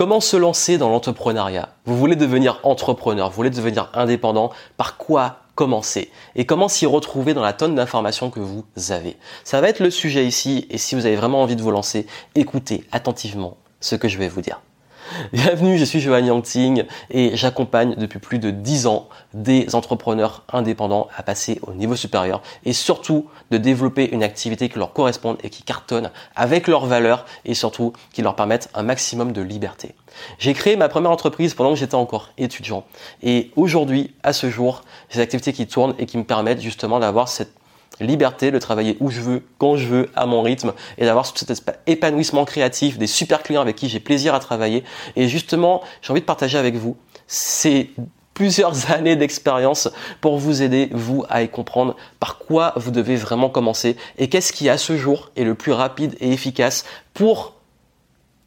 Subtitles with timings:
[0.00, 1.68] Comment se lancer dans l'entrepreneuriat?
[1.84, 6.10] Vous voulez devenir entrepreneur, vous voulez devenir indépendant, par quoi commencer?
[6.34, 9.18] Et comment s'y retrouver dans la tonne d'informations que vous avez?
[9.44, 12.06] Ça va être le sujet ici et si vous avez vraiment envie de vous lancer,
[12.34, 14.62] écoutez attentivement ce que je vais vous dire.
[15.32, 21.08] Bienvenue, je suis Johan Yangting et j'accompagne depuis plus de 10 ans des entrepreneurs indépendants
[21.16, 25.50] à passer au niveau supérieur et surtout de développer une activité qui leur corresponde et
[25.50, 29.94] qui cartonne avec leurs valeurs et surtout qui leur permette un maximum de liberté.
[30.38, 32.84] J'ai créé ma première entreprise pendant que j'étais encore étudiant
[33.22, 37.00] et aujourd'hui, à ce jour, j'ai des activités qui tournent et qui me permettent justement
[37.00, 37.59] d'avoir cette
[37.98, 41.62] liberté de travailler où je veux, quand je veux, à mon rythme et d'avoir cet
[41.86, 44.84] épanouissement créatif, des super clients avec qui j'ai plaisir à travailler.
[45.16, 47.90] Et justement, j'ai envie de partager avec vous ces
[48.34, 49.90] plusieurs années d'expérience
[50.20, 54.52] pour vous aider, vous, à y comprendre par quoi vous devez vraiment commencer et qu'est-ce
[54.52, 57.54] qui, à ce jour, est le plus rapide et efficace pour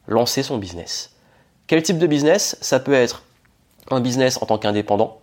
[0.07, 1.11] lancer son business.
[1.67, 2.57] Quel type de business?
[2.61, 3.23] Ça peut être
[3.91, 5.21] un business en tant qu'indépendant,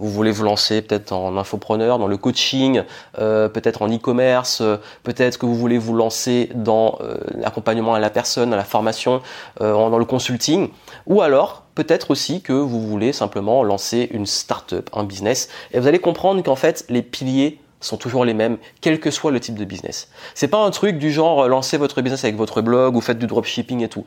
[0.00, 2.82] vous voulez vous lancer peut-être en infopreneur, dans le coaching,
[3.18, 8.00] euh, peut-être en e-commerce, euh, peut-être que vous voulez vous lancer dans euh, l'accompagnement à
[8.00, 9.20] la personne, à la formation,
[9.60, 10.70] dans le consulting,
[11.06, 15.86] ou alors peut-être aussi que vous voulez simplement lancer une start-up, un business, et vous
[15.86, 19.56] allez comprendre qu'en fait les piliers sont toujours les mêmes, quel que soit le type
[19.56, 20.08] de business.
[20.34, 23.26] C'est pas un truc du genre lancer votre business avec votre blog ou faites du
[23.26, 24.04] dropshipping et tout.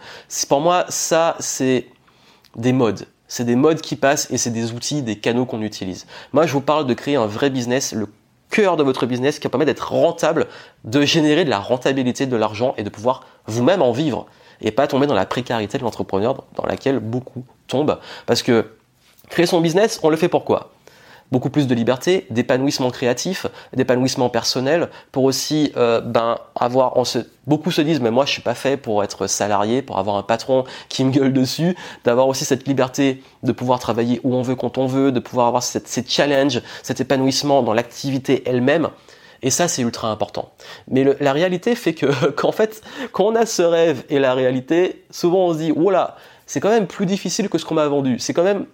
[0.50, 1.88] Pour moi, ça c'est
[2.56, 3.06] des modes.
[3.34, 6.06] C'est des modes qui passent et c'est des outils, des canaux qu'on utilise.
[6.34, 8.08] Moi, je vous parle de créer un vrai business, le
[8.52, 10.46] cœur de votre business qui permet d'être rentable,
[10.84, 14.28] de générer de la rentabilité, de l'argent et de pouvoir vous-même en vivre
[14.62, 17.98] et pas tomber dans la précarité de l'entrepreneur dans laquelle beaucoup tombent.
[18.28, 18.68] Parce que
[19.32, 20.73] créer son business, on le fait pourquoi?
[21.34, 27.20] Beaucoup plus de liberté, d'épanouissement créatif, d'épanouissement personnel, pour aussi euh, ben avoir, on se,
[27.48, 30.22] beaucoup se disent mais moi je suis pas fait pour être salarié, pour avoir un
[30.24, 34.56] patron qui me gueule dessus, d'avoir aussi cette liberté de pouvoir travailler où on veut
[34.56, 38.90] quand on veut, de pouvoir avoir cette, ces challenges, cet épanouissement dans l'activité elle-même.
[39.42, 40.52] Et ça, c'est ultra important.
[40.88, 45.04] Mais la réalité fait que, qu'en fait, quand on a ce rêve et la réalité,
[45.10, 46.16] souvent on se dit, voilà,
[46.46, 48.20] c'est quand même plus difficile que ce qu'on m'a vendu.
[48.20, 48.68] C'est quand même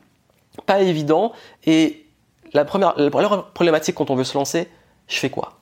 [0.66, 1.32] pas évident.
[1.66, 2.06] Et
[2.54, 2.96] la première,
[3.54, 4.68] problématique quand on veut se lancer,
[5.08, 5.60] je fais quoi?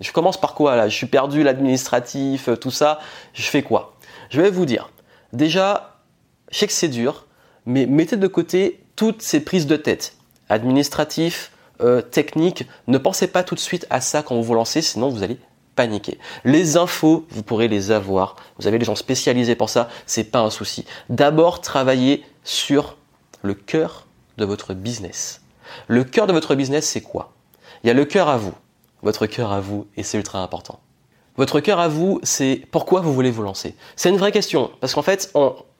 [0.00, 0.88] Je commence par quoi là?
[0.88, 2.98] Je suis perdu, l'administratif, euh, tout ça.
[3.34, 3.94] Je fais quoi?
[4.30, 4.90] Je vais vous dire.
[5.32, 6.00] Déjà,
[6.50, 7.26] je sais que c'est dur,
[7.66, 10.16] mais mettez de côté toutes ces prises de tête.
[10.48, 12.66] Administratif, euh, technique.
[12.88, 15.38] Ne pensez pas tout de suite à ça quand vous vous lancez, sinon vous allez
[15.76, 16.18] paniquer.
[16.44, 18.36] Les infos, vous pourrez les avoir.
[18.58, 20.84] Vous avez des gens spécialisés pour ça, c'est pas un souci.
[21.08, 22.96] D'abord, travaillez sur
[23.42, 24.06] le cœur
[24.36, 25.40] de votre business.
[25.88, 27.32] Le cœur de votre business, c'est quoi?
[27.82, 28.54] Il y a le cœur à vous,
[29.02, 30.80] votre cœur à vous, et c'est ultra important.
[31.36, 33.74] Votre cœur à vous, c'est pourquoi vous voulez vous lancer?
[33.96, 35.32] C'est une vraie question, parce qu'en fait,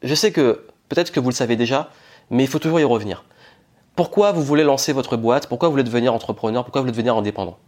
[0.02, 1.90] je sais que peut-être que vous le savez déjà,
[2.30, 3.24] mais il faut toujours y revenir.
[3.94, 5.48] Pourquoi vous voulez lancer votre boîte?
[5.48, 6.64] Pourquoi vous voulez devenir entrepreneur?
[6.64, 7.58] Pourquoi vous voulez devenir indépendant?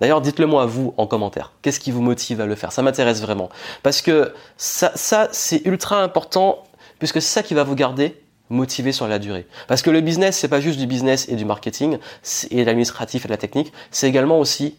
[0.00, 1.52] D'ailleurs, dites-le moi à vous en commentaire.
[1.62, 2.72] Qu'est-ce qui vous motive à le faire?
[2.72, 3.48] Ça m'intéresse vraiment.
[3.84, 6.64] Parce que ça, ça c'est ultra important,
[6.98, 8.20] puisque c'est ça qui va vous garder
[8.52, 9.46] motivé sur la durée.
[9.66, 11.98] Parce que le business, c'est pas juste du business et du marketing
[12.50, 14.76] et de l'administratif et de la technique, c'est également aussi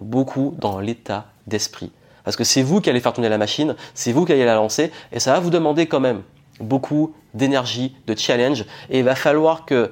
[0.00, 1.90] beaucoup dans l'état d'esprit.
[2.22, 4.54] Parce que c'est vous qui allez faire tourner la machine, c'est vous qui allez la
[4.54, 6.22] lancer, et ça va vous demander quand même
[6.60, 9.90] beaucoup d'énergie, de challenge, et il va falloir que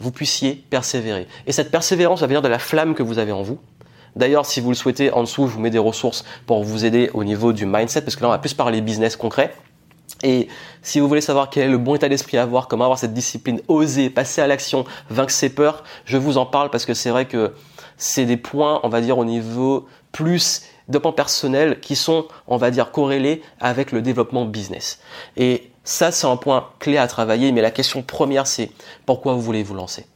[0.00, 1.28] vous puissiez persévérer.
[1.46, 3.58] Et cette persévérance va venir de la flamme que vous avez en vous.
[4.16, 7.10] D'ailleurs, si vous le souhaitez, en dessous, je vous mets des ressources pour vous aider
[7.14, 9.54] au niveau du mindset, parce que là, on va plus parler business concret.
[10.22, 10.48] Et
[10.82, 13.14] si vous voulez savoir quel est le bon état d'esprit à avoir, comment avoir cette
[13.14, 17.10] discipline, oser, passer à l'action, vaincre ses peurs, je vous en parle parce que c'est
[17.10, 17.52] vrai que
[17.96, 22.70] c'est des points, on va dire, au niveau plus développement personnel qui sont, on va
[22.70, 25.00] dire, corrélés avec le développement business.
[25.36, 28.70] Et ça, c'est un point clé à travailler, mais la question première, c'est
[29.06, 30.06] pourquoi vous voulez vous lancer?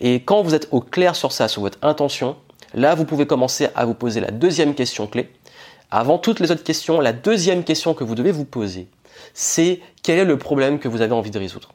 [0.00, 2.36] Et quand vous êtes au clair sur ça, sur votre intention,
[2.74, 5.30] là, vous pouvez commencer à vous poser la deuxième question clé.
[5.96, 8.88] Avant toutes les autres questions, la deuxième question que vous devez vous poser,
[9.32, 11.72] c'est quel est le problème que vous avez envie de résoudre?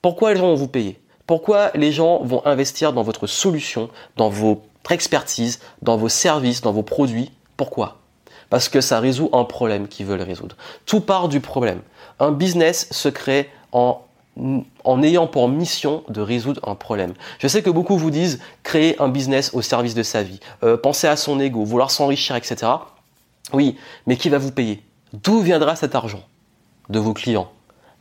[0.00, 0.98] Pourquoi les gens vont vous payer?
[1.26, 6.72] Pourquoi les gens vont investir dans votre solution, dans votre expertise, dans vos services, dans
[6.72, 7.30] vos produits?
[7.58, 7.98] Pourquoi?
[8.48, 10.56] Parce que ça résout un problème qu'ils veulent résoudre.
[10.86, 11.82] Tout part du problème.
[12.20, 14.00] Un business se crée en
[14.84, 17.12] en ayant pour mission de résoudre un problème.
[17.40, 20.76] Je sais que beaucoup vous disent créer un business au service de sa vie, euh,
[20.76, 22.68] penser à son ego, vouloir s'enrichir, etc.
[23.52, 24.82] Oui, mais qui va vous payer?
[25.12, 26.22] D'où viendra cet argent?
[26.90, 27.50] De vos clients.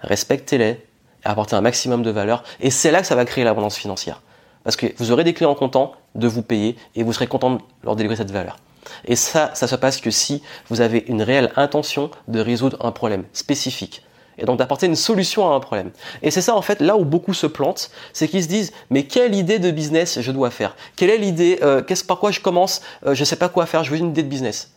[0.01, 0.79] Respectez-les et
[1.23, 2.43] apportez un maximum de valeur.
[2.59, 4.21] Et c'est là que ça va créer l'abondance financière.
[4.63, 7.59] Parce que vous aurez des clients contents de vous payer et vous serez content de
[7.83, 8.57] leur délivrer cette valeur.
[9.05, 12.91] Et ça, ça se passe que si vous avez une réelle intention de résoudre un
[12.91, 14.03] problème spécifique
[14.37, 15.91] et donc d'apporter une solution à un problème.
[16.21, 19.03] Et c'est ça en fait là où beaucoup se plantent, c'est qu'ils se disent mais
[19.03, 20.75] quelle idée de business je dois faire?
[20.95, 22.81] Quelle est l'idée euh, Qu'est-ce par quoi je commence?
[23.05, 23.83] Euh, Je sais pas quoi faire.
[23.83, 24.71] Je veux une idée de business.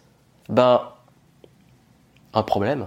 [0.50, 0.82] Ben
[2.32, 2.87] un problème.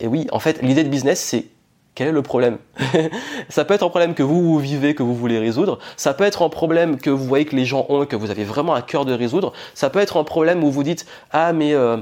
[0.00, 1.46] Et oui, en fait, l'idée de business c'est
[1.94, 2.58] quel est le problème?
[3.48, 5.80] Ça peut être un problème que vous, vivez, que vous voulez résoudre.
[5.96, 8.30] Ça peut être un problème que vous voyez que les gens ont et que vous
[8.30, 9.52] avez vraiment à cœur de résoudre.
[9.74, 11.96] Ça peut être un problème où vous dites ah mais euh,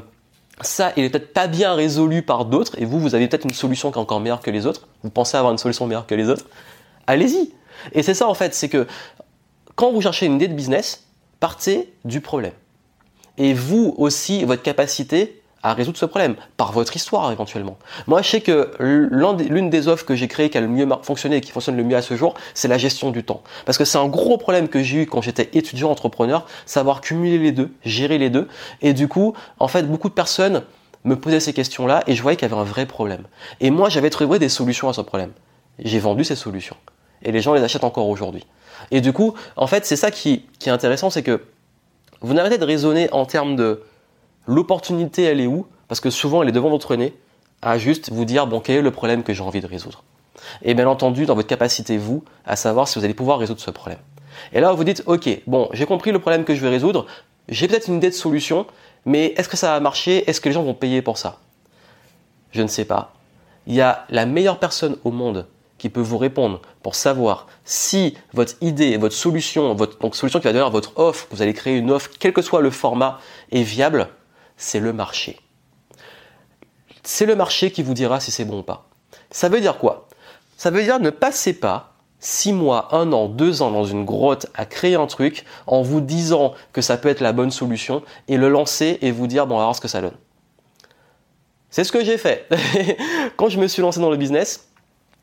[0.60, 3.54] ça, il est peut-être pas bien résolu par d'autres, et vous, vous avez peut-être une
[3.54, 6.14] solution qui est encore meilleure que les autres, vous pensez avoir une solution meilleure que
[6.14, 6.44] les autres,
[7.06, 7.52] allez-y.
[7.92, 8.86] Et c'est ça en fait, c'est que
[9.74, 11.06] quand vous cherchez une idée de business,
[11.40, 12.52] partez du problème.
[13.38, 17.76] Et vous aussi, votre capacité à résoudre ce problème, par votre histoire éventuellement.
[18.06, 21.36] Moi, je sais que l'une des offres que j'ai créées qui a le mieux fonctionné
[21.36, 23.42] et qui fonctionne le mieux à ce jour, c'est la gestion du temps.
[23.64, 27.38] Parce que c'est un gros problème que j'ai eu quand j'étais étudiant entrepreneur, savoir cumuler
[27.38, 28.46] les deux, gérer les deux.
[28.80, 30.62] Et du coup, en fait, beaucoup de personnes
[31.04, 33.24] me posaient ces questions-là et je voyais qu'il y avait un vrai problème.
[33.58, 35.32] Et moi, j'avais trouvé des solutions à ce problème.
[35.80, 36.76] J'ai vendu ces solutions.
[37.22, 38.46] Et les gens les achètent encore aujourd'hui.
[38.92, 41.42] Et du coup, en fait, c'est ça qui, qui est intéressant, c'est que
[42.20, 43.82] vous n'arrêtez de raisonner en termes de
[44.46, 45.66] L'opportunité, elle est où?
[45.88, 47.14] Parce que souvent, elle est devant votre nez,
[47.62, 50.04] à juste vous dire, bon, quel est le problème que j'ai envie de résoudre?
[50.62, 53.70] Et bien entendu, dans votre capacité, vous, à savoir si vous allez pouvoir résoudre ce
[53.70, 53.98] problème.
[54.52, 57.06] Et là, vous dites, ok, bon, j'ai compris le problème que je vais résoudre,
[57.48, 58.66] j'ai peut-être une idée de solution,
[59.04, 60.28] mais est-ce que ça va marcher?
[60.28, 61.38] Est-ce que les gens vont payer pour ça?
[62.52, 63.14] Je ne sais pas.
[63.66, 65.46] Il y a la meilleure personne au monde
[65.78, 70.44] qui peut vous répondre pour savoir si votre idée, votre solution, votre donc solution qui
[70.44, 73.18] va devenir votre offre, vous allez créer une offre, quel que soit le format,
[73.52, 74.08] est viable,
[74.56, 75.38] c'est le marché.
[77.02, 78.88] C'est le marché qui vous dira si c'est bon ou pas.
[79.30, 80.08] Ça veut dire quoi?
[80.56, 84.46] Ça veut dire ne passez pas six mois, un an, deux ans dans une grotte
[84.54, 88.36] à créer un truc en vous disant que ça peut être la bonne solution et
[88.36, 90.16] le lancer et vous dire bon, on va ce que ça donne.
[91.70, 92.48] C'est ce que j'ai fait.
[93.36, 94.68] Quand je me suis lancé dans le business,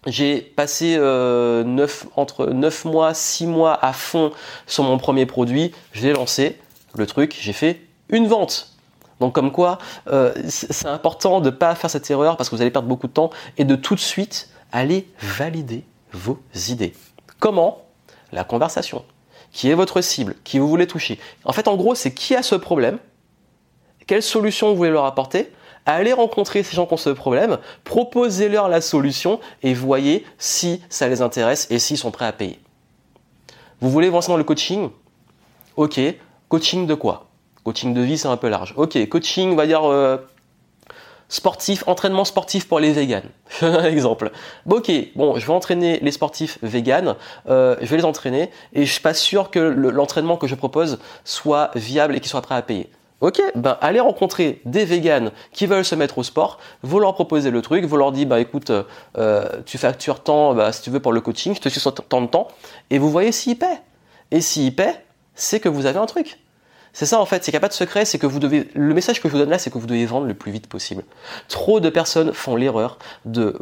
[0.06, 4.32] j'ai passé euh, entre 9 mois, 6 mois à fond
[4.68, 5.72] sur mon premier produit.
[5.92, 6.60] Je l'ai lancé,
[6.96, 8.74] le truc, j'ai fait une vente.
[9.20, 9.78] Donc comme quoi,
[10.08, 13.08] euh, c'est important de ne pas faire cette erreur parce que vous allez perdre beaucoup
[13.08, 16.94] de temps et de tout de suite aller valider vos idées.
[17.40, 17.86] Comment?
[18.32, 19.06] La conversation.
[19.52, 20.36] Qui est votre cible?
[20.44, 21.20] Qui vous voulez toucher?
[21.46, 22.98] En fait, en gros, c'est qui a ce problème?
[24.08, 25.52] Quelle solution vous voulez leur apporter?
[25.86, 31.08] Allez rencontrer ces gens qui ont ce problème, proposez-leur la solution et voyez si ça
[31.10, 32.60] les intéresse et s'ils sont prêts à payer.
[33.82, 34.90] Vous voulez vous lancer dans le coaching?
[35.76, 36.00] Ok,
[36.48, 37.28] coaching de quoi?
[37.64, 38.74] Coaching de vie, c'est un peu large.
[38.78, 40.18] Ok, coaching, on va dire euh,
[41.28, 43.30] sportif, entraînement sportif pour les véganes.
[43.62, 44.32] exemple.
[44.70, 47.16] Ok, bon, je vais entraîner les sportifs véganes,
[47.50, 51.00] euh, je vais les entraîner et je suis pas sûr que l'entraînement que je propose
[51.26, 52.90] soit viable et qu'ils soient prêts à payer.
[53.24, 57.52] Ok, ben allez rencontrer des véganes qui veulent se mettre au sport, vous leur proposez
[57.52, 58.70] le truc, vous leur dites bah écoute,
[59.18, 61.94] euh, tu factures tant, bah, si tu veux pour le coaching, je te suis sur
[61.94, 62.50] tant de temps,
[62.90, 63.80] et vous voyez s'ils paient.
[64.32, 65.06] Et s'ils paient,
[65.36, 66.43] c'est que vous avez un truc.
[66.94, 68.70] C'est ça en fait, c'est qu'il n'y a pas de secret, c'est que vous devez.
[68.76, 70.68] Le message que je vous donne là, c'est que vous devez vendre le plus vite
[70.68, 71.04] possible.
[71.48, 73.58] Trop de personnes font l'erreur de,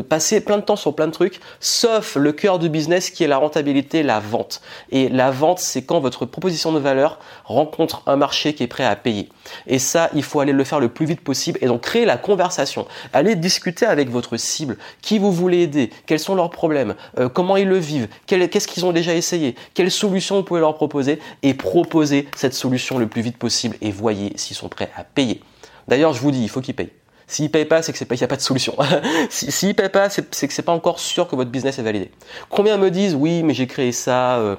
[0.00, 3.28] passer plein de temps sur plein de trucs, sauf le cœur du business qui est
[3.28, 4.60] la rentabilité, la vente.
[4.90, 8.84] Et la vente, c'est quand votre proposition de valeur rencontre un marché qui est prêt
[8.84, 9.28] à payer.
[9.68, 12.16] Et ça, il faut aller le faire le plus vite possible et donc créer la
[12.16, 12.88] conversation.
[13.12, 17.56] Allez discuter avec votre cible, qui vous voulez aider, quels sont leurs problèmes, euh, comment
[17.56, 21.20] ils le vivent, qu'est-ce qu'ils ont déjà essayé, quelles solutions vous pouvez leur proposer?
[21.44, 25.04] Et proposer cette solution solution le plus vite possible et voyez s'ils sont prêts à
[25.04, 25.42] payer.
[25.86, 26.92] D'ailleurs, je vous dis, il faut qu'ils payent.
[27.26, 28.74] S'ils payent pas, c'est que c'est pas, qu'il n'y a pas de solution.
[29.30, 32.10] S'ils payent pas, c'est que c'est pas encore sûr que votre business est validé.
[32.48, 34.56] Combien me disent, oui, mais j'ai créé ça, euh,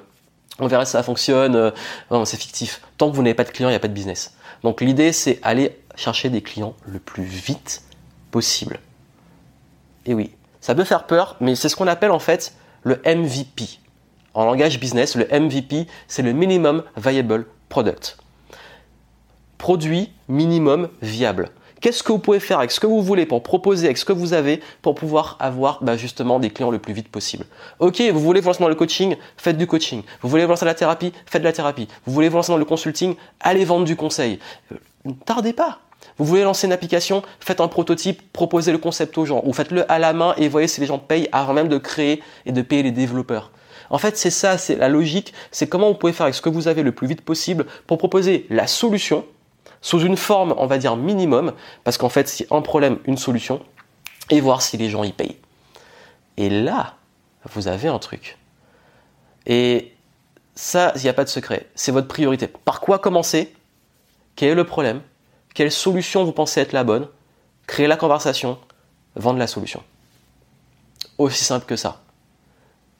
[0.59, 1.55] on verra si ça fonctionne.
[1.55, 1.71] Euh,
[2.11, 2.81] non, c'est fictif.
[2.97, 4.35] Tant que vous n'avez pas de clients, il n'y a pas de business.
[4.63, 7.83] Donc l'idée, c'est aller chercher des clients le plus vite
[8.31, 8.79] possible.
[10.05, 10.31] Et oui,
[10.61, 13.79] ça peut faire peur, mais c'est ce qu'on appelle en fait le MVP.
[14.33, 17.47] En langage business, le MVP, c'est le minimum viable
[19.57, 21.49] Produit minimum viable.
[21.81, 24.13] Qu'est-ce que vous pouvez faire avec ce que vous voulez pour proposer avec ce que
[24.13, 27.45] vous avez pour pouvoir avoir bah, justement des clients le plus vite possible?
[27.79, 30.01] Ok, vous voulez vous lancer dans le coaching, faites du coaching.
[30.21, 31.87] Vous voulez vous lancer dans la thérapie, faites de la thérapie.
[32.05, 34.39] Vous voulez vous lancer dans le consulting, allez vendre du conseil.
[34.71, 35.79] Euh, ne tardez pas.
[36.17, 39.91] Vous voulez lancer une application, faites un prototype, proposez le concept aux gens, ou faites-le
[39.91, 42.61] à la main et voyez si les gens payent avant même de créer et de
[42.61, 43.51] payer les développeurs.
[43.89, 46.49] En fait, c'est ça, c'est la logique, c'est comment vous pouvez faire avec ce que
[46.49, 49.25] vous avez le plus vite possible pour proposer la solution
[49.81, 53.61] sous une forme, on va dire, minimum, parce qu'en fait, c'est un problème, une solution,
[54.29, 55.37] et voir si les gens y payent.
[56.37, 56.95] Et là,
[57.53, 58.37] vous avez un truc.
[59.45, 59.93] Et
[60.55, 61.67] ça, il n'y a pas de secret.
[61.75, 62.47] C'est votre priorité.
[62.47, 63.53] Par quoi commencer?
[64.35, 65.01] Quel est le problème?
[65.53, 67.07] Quelle solution vous pensez être la bonne?
[67.67, 68.57] Créez la conversation.
[69.15, 69.83] vendre la solution.
[71.17, 72.01] Aussi simple que ça.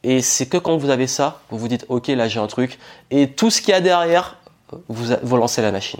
[0.08, 2.78] Et c'est que quand vous avez ça, vous vous dites, ok, là j'ai un truc,
[3.10, 4.38] et tout ce qu'il y a derrière,
[4.88, 6.00] vous, vous lancez la machine.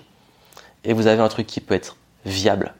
[0.84, 2.76] Et vous avez un truc qui peut être viable.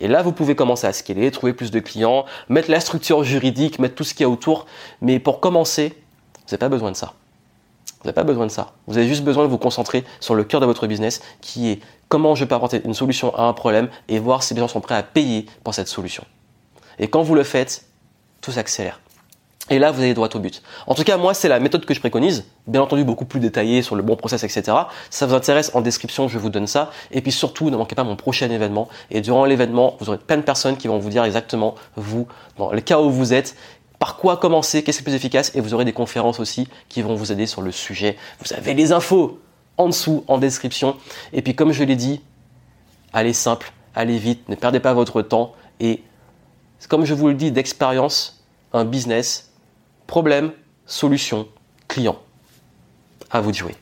[0.00, 3.78] Et là, vous pouvez commencer à scaler, trouver plus de clients, mettre la structure juridique,
[3.78, 4.64] mettre tout ce qu'il y a autour.
[5.02, 5.92] Mais pour commencer,
[6.34, 7.12] vous n'avez pas besoin de ça.
[8.00, 8.72] Vous n'avez pas besoin de ça.
[8.86, 11.80] Vous avez juste besoin de vous concentrer sur le cœur de votre business qui est
[12.08, 14.80] comment je peux apporter une solution à un problème et voir si les gens sont
[14.80, 16.24] prêts à payer pour cette solution.
[16.98, 17.84] Et quand vous le faites,
[18.40, 18.98] tout s'accélère.
[19.70, 20.62] Et là, vous allez droit au but.
[20.86, 22.44] En tout cas, moi, c'est la méthode que je préconise.
[22.66, 24.76] Bien entendu, beaucoup plus détaillée sur le bon process, etc.
[25.08, 26.90] Si ça vous intéresse, en description, je vous donne ça.
[27.12, 28.88] Et puis surtout, ne manquez pas mon prochain événement.
[29.10, 32.26] Et durant l'événement, vous aurez plein de personnes qui vont vous dire exactement, vous,
[32.58, 33.56] dans le cas où vous êtes,
[33.98, 35.50] par quoi commencer, qu'est-ce qui est plus efficace.
[35.54, 38.18] Et vous aurez des conférences aussi qui vont vous aider sur le sujet.
[38.44, 39.40] Vous avez les infos
[39.78, 40.96] en dessous, en description.
[41.32, 42.20] Et puis, comme je l'ai dit,
[43.14, 45.54] allez simple, allez vite, ne perdez pas votre temps.
[45.80, 46.02] Et
[46.86, 48.44] comme je vous le dis d'expérience,
[48.74, 49.52] un business,
[50.06, 50.52] problème,
[50.86, 51.48] solution,
[51.88, 52.20] client.
[53.30, 53.74] À vous de jouer.